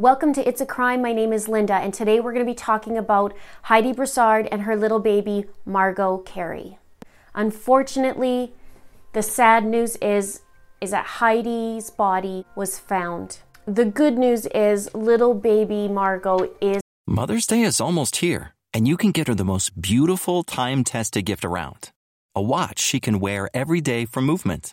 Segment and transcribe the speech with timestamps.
[0.00, 1.02] Welcome to It's a Crime.
[1.02, 4.62] My name is Linda, and today we're going to be talking about Heidi Broussard and
[4.62, 6.78] her little baby, Margot Carey.
[7.34, 8.54] Unfortunately,
[9.12, 10.40] the sad news is
[10.80, 13.40] is that Heidi's body was found.
[13.66, 18.96] The good news is little baby Margot is Mother's Day is almost here, and you
[18.96, 21.90] can get her the most beautiful time-tested gift around.
[22.34, 24.72] A watch she can wear every day for movement.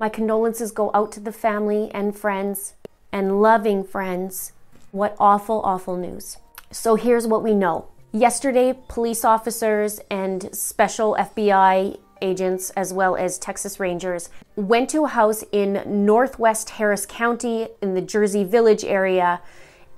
[0.00, 2.72] My condolences go out to the family and friends
[3.12, 4.52] and loving friends.
[4.92, 6.38] What awful, awful news.
[6.70, 7.88] So here's what we know.
[8.10, 15.08] Yesterday, police officers and special FBI agents, as well as Texas Rangers, went to a
[15.08, 19.42] house in northwest Harris County in the Jersey Village area.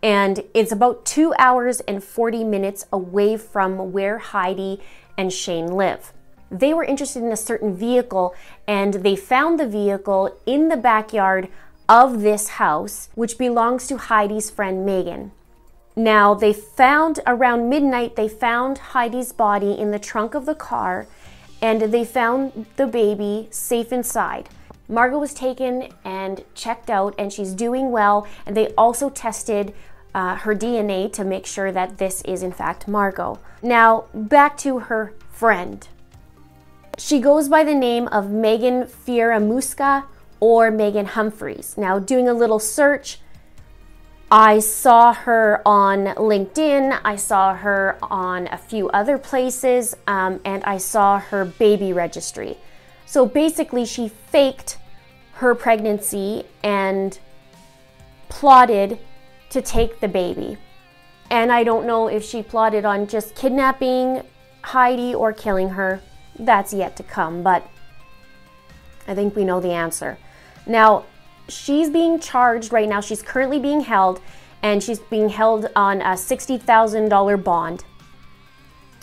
[0.03, 4.81] And it's about two hours and 40 minutes away from where Heidi
[5.17, 6.13] and Shane live.
[6.53, 8.35] They were interested in a certain vehicle
[8.69, 11.49] and they found the vehicle in the backyard
[11.89, 15.33] of this house, which belongs to Heidi's friend Magen.
[15.97, 21.07] Now, they found around midnight, they found Heidi's body in the trunk of the car
[21.63, 24.49] and they found the baby safe inside.
[24.89, 28.27] Margot was taken and checked out, and she's doing well.
[28.45, 29.73] And they also tested
[30.15, 33.39] uh, her DNA to make sure that this is, in fact, Margot.
[33.63, 35.87] Now, back to her friend.
[36.99, 40.05] She goes by the name of Magen Fieramusca
[40.41, 41.77] or Magen Humphreys.
[41.79, 43.19] Now, doing a little search,
[44.31, 50.65] I saw her on LinkedIn, I saw her on a few other places, um, and
[50.65, 52.59] I saw her baby registry.
[53.07, 54.79] So basically, she faked
[55.35, 57.19] her pregnancy and
[58.29, 58.99] plotted
[59.51, 60.57] to take the baby.
[61.31, 64.23] And I don't know if she plotted on just kidnapping
[64.63, 66.01] Heidi or killing her.
[66.39, 67.69] That's yet to come, but
[69.07, 70.19] I think we know the answer.
[70.67, 71.05] Now,
[71.49, 73.01] she's being charged right now.
[73.01, 74.21] She's currently being held,
[74.63, 77.85] and she's being held on a $60,000 bond.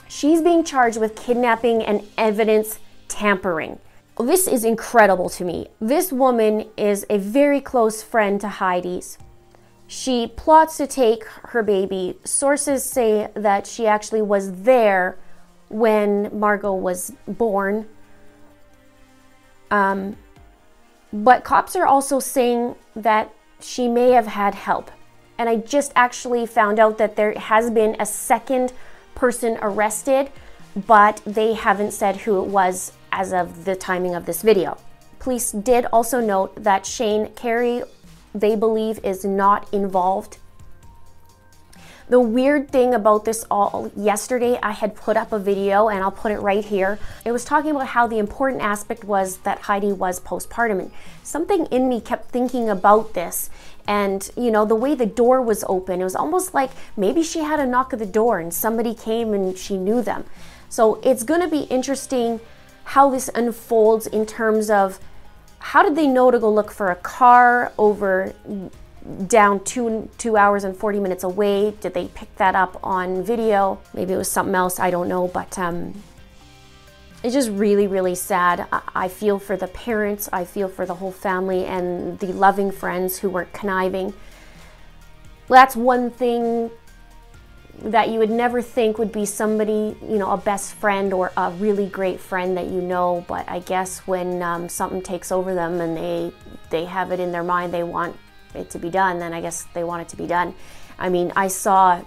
[0.07, 3.79] She's being charged with kidnapping and evidence tampering.
[4.17, 5.67] This is incredible to me.
[5.79, 9.17] This woman is a very close friend to Heidi's.
[9.87, 12.17] She plots to take her baby.
[12.23, 15.17] Sources say that she actually was there
[15.69, 17.87] when Margot was born.
[19.71, 20.17] Um,
[21.13, 24.91] but cops are also saying that she may have had help.
[25.37, 28.73] And I just actually found out that there has been a second
[29.15, 30.31] person arrested,
[30.75, 34.77] but they haven't said who it was as of the timing of this video.
[35.19, 37.83] Police did also note that Shane Carey,
[38.33, 40.37] they believe, is not involved
[42.09, 46.11] the weird thing about this all, yesterday I had put up a video and I'll
[46.11, 46.97] put it right here.
[47.23, 50.79] It was talking about how the important aspect was that Heidi was postpartum.
[50.79, 50.91] And
[51.21, 53.51] something in me kept thinking about this.
[53.87, 57.39] And, you know, the way the door was open, it was almost like maybe she
[57.39, 60.25] had a knock at the door and somebody came and she knew them.
[60.67, 62.39] So it's going to be interesting
[62.85, 64.99] how this unfolds in terms of
[65.59, 68.33] how did they know to go look for a car over
[69.27, 71.71] down two two hours and 40 minutes away.
[71.81, 73.79] Did they pick that up on video?
[73.93, 75.93] Maybe it was something else i don't know but um,
[77.23, 78.67] it's just really really sad.
[78.95, 83.17] I, feel for the parents i feel for the whole family and the loving friends
[83.17, 84.13] who weren't conniving.
[85.47, 86.69] That's one thing
[87.81, 91.51] that you would never think would be somebody, you know, a best friend or a
[91.51, 93.25] really great friend that you know.
[93.27, 96.31] But I guess when um, something takes over them and they
[96.69, 98.15] they have it in their mind they want
[98.53, 100.53] it to be done, then I guess they want it to be done.
[100.97, 102.01] I mean, I saw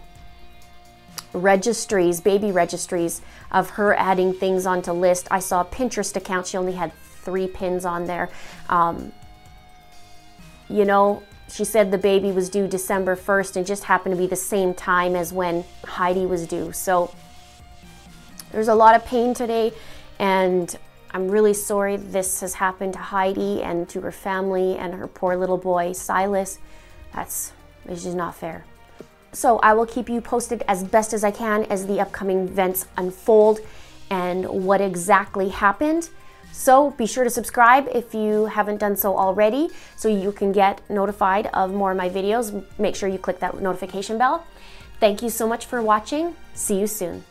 [1.33, 5.29] registries, baby registries of her adding things onto list.
[5.31, 6.47] I saw a Pinterest account.
[6.47, 6.93] She only had
[7.23, 8.29] three pins on there.
[8.69, 9.13] Um,
[10.69, 14.27] you know, she said the baby was due December 1st and just happened to be
[14.27, 16.73] the same time as when Heidi was due.
[16.73, 17.15] So
[18.53, 19.73] there's a lot of pain today,
[20.19, 20.77] and
[21.15, 25.37] I'm really sorry this has happened to Heidi and to her family and her poor
[25.37, 26.59] little boy, Silas.
[27.15, 27.53] That's
[27.87, 28.65] it's just not fair.
[29.33, 32.87] So I will keep you posted as best as I can as the upcoming events
[32.97, 33.61] unfold
[34.11, 36.11] and what exactly happened.
[36.53, 40.81] So be sure to subscribe if you haven't done so already so you can get
[40.91, 42.65] notified of more of my videos.
[42.79, 44.47] Make sure you click that notification bell.
[45.01, 46.37] Thank you so much for watching.
[46.55, 47.25] See you soon.